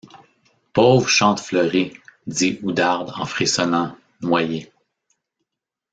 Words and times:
Pauvre 0.73 1.07
Chantefleurie! 1.07 1.93
dit 2.25 2.57
Oudarde 2.63 3.13
en 3.17 3.25
frissonnant, 3.27 3.95
noyée! 4.21 4.71